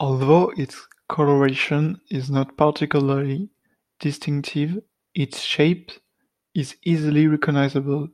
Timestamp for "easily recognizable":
6.82-8.08